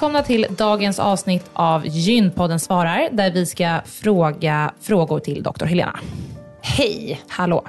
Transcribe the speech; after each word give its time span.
Välkomna 0.00 0.22
till 0.22 0.46
dagens 0.50 0.98
avsnitt 0.98 1.50
av 1.52 1.86
Gynpodden 1.86 2.60
svarar, 2.60 3.08
där 3.12 3.30
vi 3.30 3.46
ska 3.46 3.80
fråga 3.84 4.74
frågor 4.80 5.20
till 5.20 5.42
doktor 5.42 5.66
Helena. 5.66 5.98
Hej! 6.62 7.20
Hallå! 7.28 7.66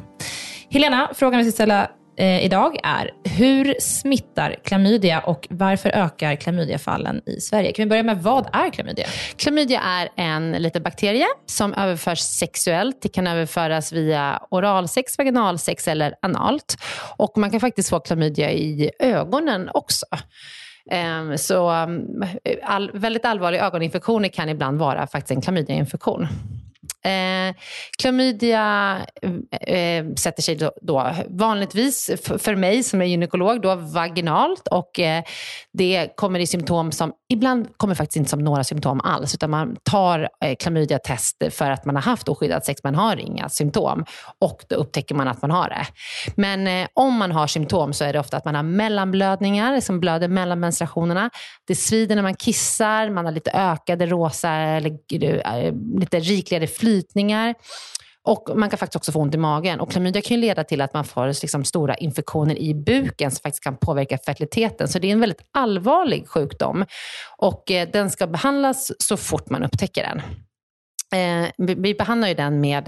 Helena, 0.70 1.09
frågan 1.16 1.38
vi 1.38 1.44
ska 1.44 1.52
ställa 1.52 1.91
eh, 2.18 2.46
idag 2.46 2.78
är, 2.84 3.12
hur 3.24 3.75
smittar 3.80 4.56
klamydia 4.64 5.20
och 5.20 5.47
varför 5.50 5.90
ökar 5.90 6.36
klamydiafallen 6.36 7.22
i 7.25 7.41
Sverige? 7.41 7.72
Kan 7.72 7.86
vi 7.86 7.90
börja 7.90 8.03
med, 8.03 8.24
vad 8.24 8.47
är 8.53 8.70
klamydia? 8.70 9.08
Klamydia 9.36 9.81
är 9.81 10.09
en 10.16 10.52
liten 10.52 10.84
bakterie 10.84 11.28
som 11.46 11.74
överförs 11.74 12.20
sexuellt. 12.20 13.02
Det 13.02 13.09
kan 13.09 13.28
överföras 13.28 13.91
via 13.91 14.41
oralsex, 14.52 15.18
vaginalsex 15.18 15.88
eller 15.88 16.16
analt. 16.22 16.78
Och 17.18 17.38
man 17.38 17.52
kan 17.52 17.59
faktiskt 17.59 17.90
få 17.90 18.00
klamydia 18.00 18.52
i 18.52 18.91
ögonen 19.00 19.70
också. 19.74 20.06
Ehm, 20.90 21.38
så 21.38 21.69
mm, 21.69 22.24
all, 22.64 22.92
väldigt 22.94 23.25
allvarliga 23.25 23.66
ögoninfektioner 23.68 24.30
kan 24.30 24.50
ibland 24.50 24.80
vara 24.80 25.08
faktiskt 25.08 25.31
en 25.31 25.42
klamydiainfektion. 25.42 26.28
Eh, 27.06 27.56
klamydia 28.01 28.97
eh, 29.22 29.75
eh, 29.75 30.06
sätter 30.16 30.41
sig 30.41 30.56
då, 30.56 30.72
då 30.81 31.16
vanligtvis, 31.29 32.12
för 32.38 32.56
mig 32.56 32.84
som 32.84 33.01
är 33.01 33.06
gynekolog, 33.06 33.62
då 33.62 33.75
vaginalt 33.75 34.67
och 34.67 35.00
eh, 35.00 35.23
det 35.73 36.09
kommer 36.16 36.40
i 36.40 36.47
symptom 36.47 36.91
som 36.91 37.13
ibland 37.29 37.78
kommer 37.78 37.95
faktiskt 37.95 38.17
inte 38.17 38.29
som 38.29 38.40
några 38.40 38.63
symptom 38.63 39.01
alls, 39.01 39.34
utan 39.35 39.50
man 39.50 39.78
tar 39.84 40.29
eh, 40.45 40.56
klamydiatest 40.56 41.44
för 41.50 41.72
att 41.72 41.85
man 41.85 41.95
har 41.95 42.03
haft 42.03 42.29
oskyddat 42.29 42.66
sex, 42.66 42.84
man 42.84 42.95
har 42.95 43.17
inga 43.17 43.50
symptom 43.50 44.06
och 44.40 44.64
då 44.67 44.76
upptäcker 44.76 45.16
man 45.16 45.28
att 45.28 45.41
man 45.41 45.52
har 45.52 45.70
det. 45.70 45.85
Men 46.35 46.67
eh, 46.67 46.87
om 46.93 47.14
man 47.14 47.31
har 47.31 47.47
symptom 47.47 47.93
så 47.93 48.03
är 48.03 48.14
det 48.14 48.20
ofta 48.20 48.37
att 48.37 48.46
man 48.46 48.55
har 48.55 48.64
mellanblödningar, 48.64 49.79
som 49.79 49.99
blöder 49.99 50.28
mellan 50.28 50.59
menstruationerna. 50.59 51.29
Det 51.67 51.76
svider 51.76 52.16
när 52.16 52.23
man 52.23 52.35
kissar, 52.35 53.09
man 53.09 53.26
har 53.26 53.31
lite 53.31 53.52
ökade 53.52 54.05
rosa 54.05 54.49
eller 54.49 54.91
eh, 55.14 55.73
lite 55.99 56.20
rikligare 56.20 56.67
flyt 56.67 56.91
flytningar. 56.91 57.55
Och 58.23 58.49
Man 58.55 58.70
kan 58.70 58.79
faktiskt 58.79 58.96
också 58.96 59.11
få 59.11 59.20
ont 59.20 59.35
i 59.35 59.38
magen. 59.38 59.79
Och 59.79 59.91
Klamydia 59.91 60.22
kan 60.22 60.40
leda 60.40 60.64
till 60.64 60.82
att 60.82 60.93
man 60.93 61.05
får 61.05 61.28
liksom 61.41 61.64
stora 61.64 61.96
infektioner 61.96 62.58
i 62.59 62.73
buken 62.76 63.32
som 63.32 63.41
faktiskt 63.41 63.64
kan 63.64 63.78
påverka 63.78 64.17
fertiliteten. 64.17 64.88
Så 64.88 64.99
det 64.99 65.08
är 65.08 65.11
en 65.11 65.20
väldigt 65.20 65.41
allvarlig 65.53 66.28
sjukdom. 66.28 66.85
Och 67.38 67.72
eh, 67.72 67.90
Den 67.90 68.09
ska 68.09 68.28
behandlas 68.28 68.91
så 68.97 69.17
fort 69.17 69.49
man 69.49 69.64
upptäcker 69.64 70.03
den. 70.03 70.22
Eh, 71.14 71.49
vi, 71.58 71.93
behandlar 71.93 72.28
ju 72.28 72.34
den 72.34 72.61
med 72.61 72.88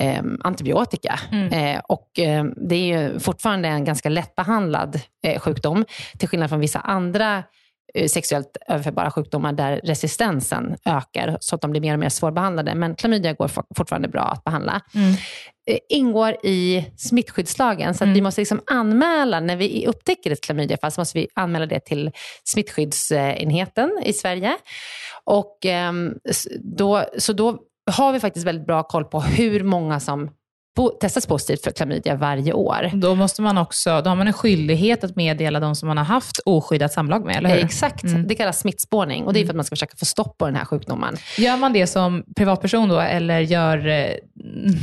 eh, 0.00 0.22
antibiotika 0.40 1.20
mm. 1.32 1.52
eh, 1.52 1.80
och 1.88 2.18
eh, 2.18 2.44
det 2.68 2.74
är 2.74 2.98
ju 2.98 3.20
fortfarande 3.20 3.68
en 3.68 3.84
ganska 3.84 4.08
lättbehandlad 4.08 5.00
eh, 5.26 5.40
sjukdom, 5.40 5.84
till 6.18 6.28
skillnad 6.28 6.48
från 6.48 6.60
vissa 6.60 6.80
andra 6.80 7.42
sexuellt 8.08 8.56
överförbara 8.68 9.10
sjukdomar 9.10 9.52
där 9.52 9.80
resistensen 9.84 10.76
ökar 10.84 11.36
så 11.40 11.54
att 11.54 11.60
de 11.60 11.70
blir 11.70 11.80
mer 11.80 11.92
och 11.92 11.98
mer 11.98 12.08
svårbehandlade. 12.08 12.74
Men 12.74 12.94
klamydia 12.94 13.32
går 13.32 13.50
fortfarande 13.76 14.08
bra 14.08 14.22
att 14.22 14.44
behandla. 14.44 14.80
Mm. 14.94 15.14
ingår 15.88 16.36
i 16.42 16.86
smittskyddslagen, 16.96 17.94
så 17.94 18.04
att 18.04 18.06
mm. 18.06 18.14
vi 18.14 18.20
måste 18.20 18.40
liksom 18.40 18.60
anmäla, 18.66 19.40
när 19.40 19.56
vi 19.56 19.86
upptäcker 19.86 20.30
ett 20.30 20.40
klamydiafall, 20.40 20.92
så 20.92 21.00
måste 21.00 21.18
vi 21.18 21.28
anmäla 21.34 21.66
det 21.66 21.80
till 21.80 22.10
smittskyddsenheten 22.44 24.02
i 24.04 24.12
Sverige. 24.12 24.56
Och, 25.24 25.58
ehm, 25.64 26.14
då, 26.60 27.04
så 27.18 27.32
då 27.32 27.58
har 27.90 28.12
vi 28.12 28.20
faktiskt 28.20 28.46
väldigt 28.46 28.66
bra 28.66 28.82
koll 28.82 29.04
på 29.04 29.20
hur 29.20 29.64
många 29.64 30.00
som 30.00 30.30
testas 31.00 31.26
positivt 31.26 31.64
för 31.64 31.70
klamydia 31.70 32.14
varje 32.14 32.52
år. 32.52 32.90
Då, 32.94 33.14
måste 33.14 33.42
man 33.42 33.58
också, 33.58 34.00
då 34.00 34.10
har 34.10 34.16
man 34.16 34.26
en 34.26 34.32
skyldighet 34.32 35.04
att 35.04 35.16
meddela 35.16 35.60
de 35.60 35.74
som 35.74 35.88
man 35.88 35.96
har 35.96 36.04
haft 36.04 36.38
oskyddat 36.44 36.92
samlag 36.92 37.24
med, 37.24 37.36
eller 37.36 37.48
hur? 37.48 37.64
Exakt. 37.64 38.04
Mm. 38.04 38.26
Det 38.26 38.34
kallas 38.34 38.60
smittspårning 38.60 39.24
och 39.24 39.32
det 39.32 39.40
är 39.40 39.44
för 39.44 39.50
att 39.50 39.56
man 39.56 39.64
ska 39.64 39.76
försöka 39.76 39.96
få 39.96 40.04
stopp 40.04 40.38
på 40.38 40.46
den 40.46 40.56
här 40.56 40.64
sjukdomen. 40.64 41.16
Gör 41.38 41.56
man 41.56 41.72
det 41.72 41.86
som 41.86 42.24
privatperson 42.36 42.88
då, 42.88 43.00
eller 43.00 43.40
gör 43.40 43.88
eh, 43.88 44.10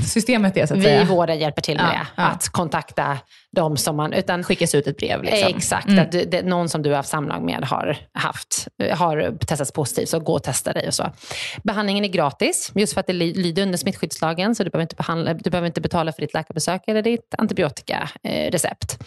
systemet 0.05 0.53
det? 0.53 0.67
Så 0.67 0.73
att 0.73 0.79
Vi 0.79 0.83
säga? 0.83 1.01
i 1.01 1.05
vården 1.05 1.39
hjälper 1.39 1.61
till 1.61 1.77
med 1.77 1.85
ja, 1.85 1.99
det. 1.99 2.07
Ja. 2.15 2.23
Att 2.23 2.49
kontakta 2.49 3.17
de 3.51 3.77
som 3.77 3.95
man... 3.95 4.13
Utan, 4.13 4.43
Skickas 4.43 4.75
ut 4.75 4.87
ett 4.87 4.97
brev? 4.97 5.23
Liksom. 5.23 5.55
Exakt. 5.55 5.87
Mm. 5.87 5.99
Att 5.99 6.11
det, 6.11 6.41
någon 6.41 6.69
som 6.69 6.81
du 6.81 6.89
har 6.89 6.97
haft 6.97 7.09
samlag 7.09 7.43
med 7.43 7.63
har, 7.63 7.97
haft, 8.13 8.67
har 8.93 9.37
testats 9.45 9.71
positivt, 9.71 10.09
så 10.09 10.19
gå 10.19 10.33
och 10.33 10.43
testa 10.43 10.73
dig 10.73 10.87
och 10.87 10.93
så. 10.93 11.11
Behandlingen 11.63 12.05
är 12.05 12.09
gratis, 12.09 12.71
just 12.75 12.93
för 12.93 12.99
att 12.99 13.07
det 13.07 13.13
lyder 13.13 13.63
under 13.63 13.77
smittskyddslagen, 13.77 14.55
så 14.55 14.63
du 14.63 14.69
behöver 14.69 14.83
inte, 14.83 14.95
behandla, 14.95 15.33
du 15.33 15.49
behöver 15.49 15.67
inte 15.67 15.81
betala 15.81 16.11
för 16.11 16.21
ditt 16.21 16.33
läkarbesök 16.33 16.81
eller 16.87 17.01
ditt 17.01 17.35
antibiotikarecept. 17.37 18.99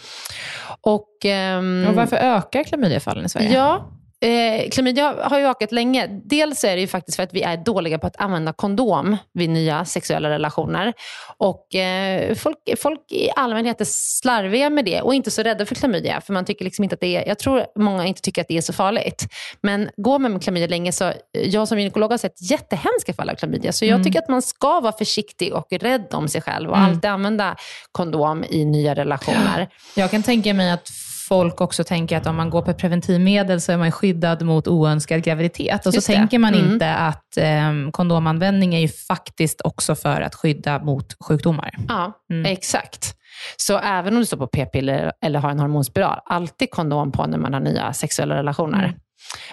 Och, 0.81 1.09
um, 1.57 1.87
och 1.87 1.95
varför 1.95 2.17
ökar 2.17 2.63
klamydiafallen 2.63 3.25
i 3.25 3.29
Sverige? 3.29 3.53
Ja, 3.53 3.89
Eh, 4.23 4.69
klamydia 4.69 5.15
har 5.21 5.39
ju 5.39 5.45
ökat 5.45 5.71
länge. 5.71 6.07
Dels 6.07 6.63
är 6.63 6.75
det 6.75 6.81
ju 6.81 6.87
faktiskt 6.87 7.15
för 7.15 7.23
att 7.23 7.33
vi 7.33 7.41
är 7.41 7.57
dåliga 7.57 7.99
på 7.99 8.07
att 8.07 8.15
använda 8.21 8.53
kondom 8.53 9.17
vid 9.33 9.49
nya 9.49 9.85
sexuella 9.85 10.29
relationer. 10.29 10.93
Och 11.37 11.75
eh, 11.75 12.35
folk, 12.35 12.57
folk 12.77 13.11
i 13.11 13.29
allmänhet 13.35 13.81
är 13.81 13.85
slarviga 13.89 14.69
med 14.69 14.85
det 14.85 15.01
och 15.01 15.15
inte 15.15 15.31
så 15.31 15.43
rädda 15.43 15.65
för 15.65 15.75
klamydia. 15.75 16.21
För 16.21 16.33
man 16.33 16.45
tycker 16.45 16.65
liksom 16.65 16.83
inte 16.83 16.93
att 16.93 16.99
det 16.99 17.15
är, 17.15 17.27
jag 17.27 17.39
tror 17.39 17.65
många 17.75 18.05
inte 18.05 18.21
tycker 18.21 18.41
att 18.41 18.47
det 18.47 18.57
är 18.57 18.61
så 18.61 18.73
farligt. 18.73 19.27
Men 19.61 19.89
går 19.97 20.19
man 20.19 20.31
med 20.31 20.43
klamydia 20.43 20.67
länge 20.67 20.91
så, 20.91 21.05
eh, 21.05 21.13
jag 21.33 21.67
som 21.67 21.79
gynekolog 21.79 22.11
har 22.11 22.17
sett 22.17 22.51
jättehemska 22.51 23.13
fall 23.13 23.29
av 23.29 23.35
klamydia. 23.35 23.71
Så 23.71 23.85
jag 23.85 23.93
mm. 23.93 24.03
tycker 24.03 24.19
att 24.19 24.29
man 24.29 24.41
ska 24.41 24.79
vara 24.79 24.93
försiktig 24.93 25.53
och 25.53 25.67
rädd 25.69 26.07
om 26.11 26.27
sig 26.27 26.41
själv 26.41 26.69
och 26.69 26.77
mm. 26.77 26.89
alltid 26.89 27.05
använda 27.05 27.55
kondom 27.91 28.43
i 28.49 28.65
nya 28.65 28.95
relationer. 28.95 29.69
Jag 29.95 30.11
kan 30.11 30.23
tänka 30.23 30.53
mig 30.53 30.71
att 30.71 30.89
folk 31.33 31.61
också 31.61 31.83
tänker 31.83 32.17
att 32.17 32.27
om 32.27 32.35
man 32.35 32.49
går 32.49 32.61
på 32.61 32.73
preventivmedel 32.73 33.61
så 33.61 33.71
är 33.71 33.77
man 33.77 33.91
skyddad 33.91 34.41
mot 34.41 34.67
oönskad 34.67 35.23
graviditet. 35.23 35.85
Och 35.85 35.93
så 35.93 36.01
tänker 36.01 36.39
man 36.39 36.53
mm. 36.53 36.71
inte 36.71 36.93
att 36.93 37.37
eh, 37.37 37.91
kondomanvändning 37.91 38.75
är 38.75 38.79
ju 38.79 38.87
faktiskt 38.87 39.61
också 39.61 39.95
för 39.95 40.21
att 40.21 40.35
skydda 40.35 40.79
mot 40.79 41.15
sjukdomar. 41.27 41.73
Ja, 41.87 42.13
mm. 42.31 42.45
exakt. 42.45 43.15
Så 43.57 43.77
även 43.77 44.13
om 44.13 44.19
du 44.19 44.25
står 44.25 44.37
på 44.37 44.47
p-piller 44.47 45.11
eller 45.21 45.39
har 45.39 45.49
en 45.49 45.59
hormonspiral, 45.59 46.19
alltid 46.25 46.71
kondom 46.71 47.11
på 47.11 47.27
när 47.27 47.37
man 47.37 47.53
har 47.53 47.59
nya 47.59 47.93
sexuella 47.93 48.35
relationer. 48.35 48.83
Mm. 48.83 48.95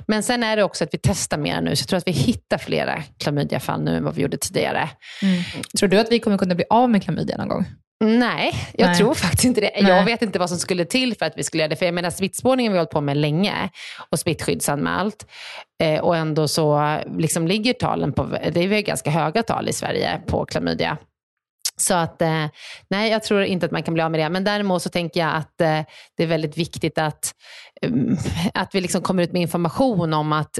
Men 0.06 0.22
sen 0.22 0.42
är 0.42 0.56
det 0.56 0.62
också 0.62 0.84
att 0.84 0.94
vi 0.94 0.98
testar 1.02 1.38
mer 1.38 1.60
nu, 1.60 1.76
så 1.76 1.82
jag 1.82 1.88
tror 1.88 1.96
att 1.98 2.06
vi 2.06 2.12
hittar 2.12 2.58
flera 2.58 3.02
klamydiafall 3.18 3.82
nu 3.82 3.96
än 3.96 4.04
vad 4.04 4.14
vi 4.14 4.22
gjorde 4.22 4.36
tidigare. 4.36 4.88
Mm. 5.22 5.42
Tror 5.78 5.88
du 5.88 6.00
att 6.00 6.12
vi 6.12 6.18
kommer 6.18 6.38
kunna 6.38 6.54
bli 6.54 6.64
av 6.70 6.90
med 6.90 7.02
klamydia 7.02 7.36
någon 7.36 7.48
gång? 7.48 7.66
Nej, 8.04 8.54
jag 8.72 8.86
Nej. 8.86 8.96
tror 8.96 9.14
faktiskt 9.14 9.44
inte 9.44 9.60
det. 9.60 9.70
Nej. 9.82 9.92
Jag 9.92 10.04
vet 10.04 10.22
inte 10.22 10.38
vad 10.38 10.48
som 10.48 10.58
skulle 10.58 10.84
till 10.84 11.14
för 11.16 11.26
att 11.26 11.32
vi 11.36 11.44
skulle 11.44 11.62
göra 11.62 11.68
det. 11.68 11.76
För 11.76 11.86
jag 11.86 11.94
menar 11.94 12.10
smittspårningen 12.10 12.72
har 12.72 12.74
vi 12.74 12.78
hållit 12.78 12.90
på 12.90 13.00
med 13.00 13.16
länge 13.16 13.70
och 14.10 14.18
smittskyddsanmält. 14.18 15.26
Eh, 15.82 16.00
och 16.00 16.16
ändå 16.16 16.48
så 16.48 16.98
liksom 17.18 17.46
ligger 17.46 17.72
talen 17.72 18.12
på, 18.12 18.24
det 18.52 18.60
är 18.60 18.80
ganska 18.80 19.10
höga 19.10 19.42
tal 19.42 19.68
i 19.68 19.72
Sverige 19.72 20.20
på 20.26 20.44
klamydia. 20.44 20.98
Så 21.76 21.94
att, 21.94 22.22
eh, 22.22 22.46
nej, 22.88 23.10
jag 23.10 23.22
tror 23.22 23.42
inte 23.42 23.66
att 23.66 23.72
man 23.72 23.82
kan 23.82 23.94
bli 23.94 24.02
av 24.02 24.10
med 24.10 24.20
det. 24.20 24.28
Men 24.28 24.44
däremot 24.44 24.82
så 24.82 24.88
tänker 24.88 25.20
jag 25.20 25.34
att 25.34 25.60
eh, 25.60 25.80
det 26.16 26.22
är 26.22 26.26
väldigt 26.26 26.58
viktigt 26.58 26.98
att, 26.98 27.34
um, 27.86 28.16
att 28.54 28.74
vi 28.74 28.80
liksom 28.80 29.02
kommer 29.02 29.22
ut 29.22 29.32
med 29.32 29.42
information 29.42 30.14
om 30.14 30.32
att 30.32 30.58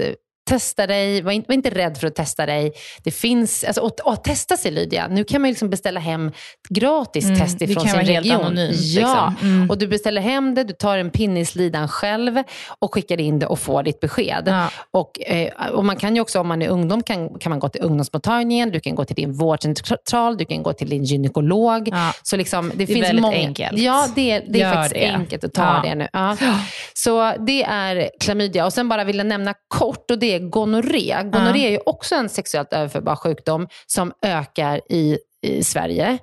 testa 0.49 0.87
dig, 0.87 1.21
var, 1.21 1.31
in, 1.31 1.43
var, 1.47 1.55
inte 1.55 1.69
rädd 1.69 1.97
för 1.97 2.07
att 2.07 2.15
testa 2.15 2.45
dig. 2.45 2.73
Det 3.03 3.11
finns, 3.11 3.63
alltså, 3.63 3.81
och, 3.81 3.99
och 4.03 4.23
testa 4.23 4.57
sig 4.57 4.71
Lydia. 4.71 5.07
Nu 5.07 5.23
kan 5.23 5.41
man 5.41 5.49
liksom 5.49 5.69
beställa 5.69 5.99
hem 5.99 6.31
gratis 6.69 7.25
mm, 7.25 7.39
test 7.39 7.61
ifrån 7.61 7.87
sin 7.87 7.99
region. 7.99 8.41
Anonymt, 8.41 8.77
ja, 8.77 9.33
liksom. 9.39 9.49
mm. 9.49 9.69
och 9.69 9.77
du 9.77 9.87
beställer 9.87 10.21
hem 10.21 10.55
det, 10.55 10.63
du 10.63 10.73
tar 10.73 10.97
en 10.97 11.09
pinne 11.09 11.39
i 11.39 11.45
slidan 11.45 11.87
själv 11.87 12.43
och 12.79 12.93
skickar 12.93 13.19
in 13.19 13.39
det 13.39 13.45
och 13.45 13.59
får 13.59 13.83
ditt 13.83 13.99
besked. 13.99 14.43
Ja. 14.45 14.69
Och, 14.91 15.21
eh, 15.21 15.69
och 15.71 15.85
man 15.85 15.95
kan 15.95 16.15
ju 16.15 16.21
också, 16.21 16.39
om 16.39 16.47
man 16.47 16.61
är 16.61 16.67
ungdom, 16.67 17.03
kan, 17.03 17.39
kan 17.39 17.49
man 17.49 17.59
gå 17.59 17.69
till 17.69 17.81
ungdomsmottagningen, 17.81 18.71
du 18.71 18.79
kan 18.79 18.95
gå 18.95 19.05
till 19.05 19.15
din 19.15 19.33
vårdcentral, 19.33 20.37
du 20.37 20.45
kan 20.45 20.63
gå 20.63 20.73
till 20.73 20.89
din 20.89 21.03
gynekolog. 21.03 21.89
Ja. 21.91 22.13
Så 22.23 22.37
liksom, 22.37 22.69
det, 22.69 22.75
det 22.75 22.87
finns 22.87 23.07
väldigt 23.07 23.21
många, 23.21 23.35
enkelt. 23.35 23.77
Ja, 23.77 24.07
det, 24.15 24.39
det 24.39 24.61
är 24.61 24.73
faktiskt 24.73 24.93
det. 24.93 25.13
enkelt 25.13 25.43
att 25.43 25.53
ta 25.53 25.81
ja. 25.83 25.89
det 25.89 25.95
nu. 25.95 26.07
Så 26.93 27.33
det 27.39 27.63
är 27.63 28.09
klamydia. 28.19 28.65
Och 28.65 28.73
sen 28.73 28.89
bara 28.89 29.03
vill 29.03 29.17
jag 29.17 29.27
nämna 29.27 29.53
kort, 29.67 30.11
och 30.11 30.19
det 30.19 30.30
är 30.35 30.39
gonorré. 30.39 31.23
Gonorré 31.23 31.65
är 31.65 31.71
ju 31.71 31.79
också 31.85 32.15
en 32.15 32.29
sexuellt 32.29 32.73
överförbar 32.73 33.15
sjukdom 33.15 33.67
som 33.87 34.11
ökar 34.21 34.81
i, 34.89 35.17
i 35.41 35.63
Sverige. 35.63 36.17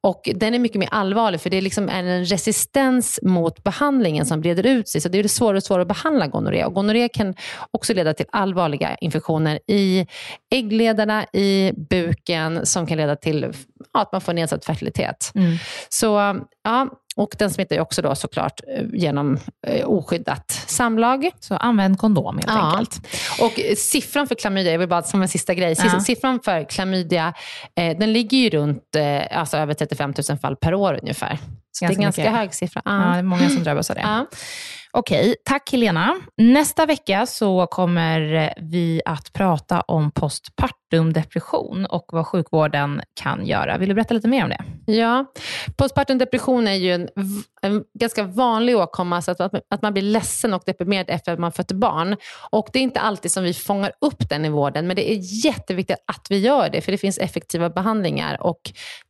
Och 0.00 0.28
den 0.34 0.54
är 0.54 0.58
mycket 0.58 0.78
mer 0.78 0.88
allvarlig 0.92 1.40
för 1.40 1.50
det 1.50 1.56
är 1.56 1.62
liksom 1.62 1.88
en 1.88 2.24
resistens 2.24 3.18
mot 3.22 3.64
behandlingen 3.64 4.26
som 4.26 4.40
breder 4.40 4.66
ut 4.66 4.88
sig. 4.88 5.00
Så 5.00 5.08
det 5.08 5.18
är 5.18 5.28
svårare 5.28 5.56
och 5.56 5.62
svårare 5.62 5.82
att 5.82 5.88
behandla 5.88 6.26
gonorré. 6.26 6.64
Och 6.64 6.74
gonorré 6.74 7.08
kan 7.08 7.34
också 7.70 7.94
leda 7.94 8.14
till 8.14 8.26
allvarliga 8.32 8.94
infektioner 8.94 9.58
i 9.66 10.06
äggledarna, 10.50 11.24
i 11.32 11.72
buken 11.90 12.66
som 12.66 12.86
kan 12.86 12.96
leda 12.96 13.16
till 13.16 13.52
att 14.00 14.12
man 14.12 14.20
får 14.20 14.32
nedsatt 14.32 14.64
fertilitet. 14.64 15.32
Mm. 15.34 15.56
Så 15.88 16.40
ja, 16.64 16.88
och 17.16 17.34
den 17.38 17.50
smittar 17.50 17.76
ju 17.76 17.82
också 17.82 18.02
då 18.02 18.14
såklart 18.14 18.60
eh, 18.76 18.84
genom 18.92 19.38
eh, 19.66 19.86
oskyddat 19.86 20.50
samlag. 20.66 21.30
Så 21.40 21.56
använd 21.56 21.98
kondom 21.98 22.34
helt 22.34 22.46
ja. 22.46 22.70
enkelt. 22.70 23.06
Och 23.40 23.78
siffran 23.78 24.26
för 24.26 24.34
klamydia, 24.34 24.72
jag 24.72 24.78
vill 24.78 24.88
bara 24.88 25.02
som 25.02 25.22
en 25.22 25.28
sista 25.28 25.54
grej, 25.54 25.74
ja. 25.78 26.00
siffran 26.00 26.40
för 26.44 26.64
klamydia, 26.64 27.34
eh, 27.76 27.98
den 27.98 28.12
ligger 28.12 28.38
ju 28.38 28.50
runt 28.50 28.96
eh, 28.96 29.38
alltså 29.38 29.56
över 29.56 29.74
35 29.74 30.14
000 30.28 30.38
fall 30.38 30.56
per 30.56 30.74
år 30.74 30.98
ungefär. 31.02 31.38
Så 31.72 31.84
ganska 31.84 31.98
det 31.98 32.02
är 32.02 32.04
ganska 32.04 32.22
mycket. 32.22 32.36
hög 32.36 32.54
siffra. 32.54 32.82
Ja. 32.84 32.90
det 32.90 33.18
är 33.18 33.22
många 33.22 33.48
som 33.48 33.62
drabbas 33.62 33.90
av 33.90 33.96
det. 33.96 34.02
Ja. 34.02 34.26
Okej, 34.90 35.34
tack 35.44 35.72
Helena. 35.72 36.14
Nästa 36.36 36.86
vecka 36.86 37.26
så 37.26 37.66
kommer 37.66 38.54
vi 38.60 39.02
att 39.04 39.32
prata 39.32 39.80
om 39.80 40.10
postpartum 40.10 40.81
depression 41.00 41.86
och 41.86 42.04
vad 42.12 42.26
sjukvården 42.26 43.02
kan 43.20 43.46
göra. 43.46 43.78
Vill 43.78 43.88
du 43.88 43.94
berätta 43.94 44.14
lite 44.14 44.28
mer 44.28 44.44
om 44.44 44.50
det? 44.50 44.64
Ja, 44.92 45.32
postpartum 45.76 46.18
depression 46.18 46.68
är 46.68 46.74
ju 46.74 46.92
en, 46.92 47.08
en 47.62 47.84
ganska 47.98 48.22
vanlig 48.22 48.76
åkomma, 48.76 49.22
så 49.22 49.30
att, 49.30 49.40
att 49.40 49.82
man 49.82 49.92
blir 49.92 50.02
ledsen 50.02 50.54
och 50.54 50.62
deprimerad 50.66 51.10
efter 51.10 51.32
att 51.32 51.38
man 51.38 51.52
fött 51.52 51.72
barn. 51.72 52.16
Och 52.50 52.68
Det 52.72 52.78
är 52.78 52.82
inte 52.82 53.00
alltid 53.00 53.32
som 53.32 53.44
vi 53.44 53.54
fångar 53.54 53.92
upp 54.00 54.28
den 54.28 54.44
i 54.44 54.48
vården, 54.48 54.86
men 54.86 54.96
det 54.96 55.12
är 55.12 55.44
jätteviktigt 55.44 55.98
att 56.06 56.26
vi 56.30 56.38
gör 56.38 56.68
det, 56.68 56.80
för 56.80 56.92
det 56.92 56.98
finns 56.98 57.18
effektiva 57.18 57.70
behandlingar. 57.70 58.42
Och 58.42 58.60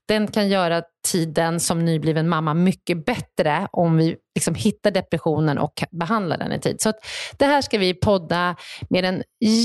den 0.08 0.26
kan 0.26 0.48
göra 0.48 0.82
tiden 1.12 1.60
som 1.60 1.84
nybliven 1.84 2.28
mamma 2.28 2.54
mycket 2.54 3.06
bättre 3.06 3.68
om 3.72 3.96
vi 3.96 4.16
liksom 4.34 4.54
hittar 4.54 4.90
depressionen 4.90 5.58
och 5.58 5.82
behandlar 5.90 6.38
den 6.38 6.52
i 6.52 6.60
tid. 6.60 6.80
Så 6.80 6.92
det 7.38 7.44
här 7.44 7.62
ska 7.62 7.78
vi 7.78 7.94
podda 7.94 8.56
med 8.90 9.04
en 9.04 9.22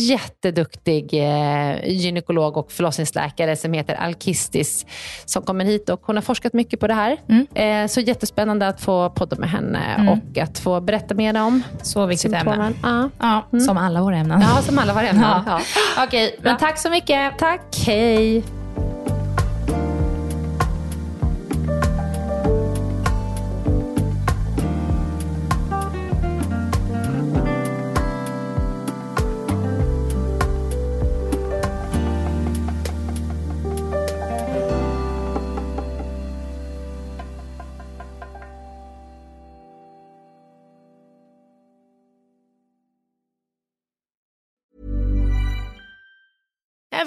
jätteduktig 0.10 1.14
eh, 1.14 1.78
gynekolog 2.08 2.58
och 2.58 2.72
förlossningsläkare 2.72 3.56
som 3.56 3.74
heter 3.74 3.96
Alkistis 3.96 4.86
som 5.26 5.44
kommer 5.44 5.66
hit 5.66 5.90
och 5.90 6.02
hon 6.04 6.16
har 6.16 6.22
forskat 6.22 6.54
mycket 6.54 6.80
på 6.80 6.88
det 6.88 6.94
här. 6.94 7.18
Mm. 7.30 7.48
Eh, 7.84 7.88
så 7.88 8.00
jättespännande 8.00 8.68
att 8.68 8.82
få 8.82 9.10
podda 9.10 9.36
med 9.36 9.50
henne 9.50 9.80
mm. 9.98 10.10
och 10.10 10.38
att 10.38 10.60
få 10.60 10.82
berätta 10.82 11.16
mer 11.16 11.42
om 11.42 11.64
Så 11.82 12.06
viktigt 12.06 12.34
ämne. 12.34 12.74
Ja. 12.84 13.10
ja 13.20 13.48
mm. 13.54 13.66
Som 13.66 13.78
alla 13.78 14.02
våra 14.02 14.18
ämnen. 14.18 14.42
Ja, 14.42 14.62
som 14.62 14.80
alla 14.80 14.94
våra 14.94 15.08
ämnen. 15.08 15.44
Ja. 15.46 15.62
Ja. 15.96 16.04
Okej, 16.04 16.40
men 16.42 16.58
tack 16.58 16.78
så 16.78 16.90
mycket. 16.90 17.38
Tack, 17.38 17.84
hej. 17.86 18.57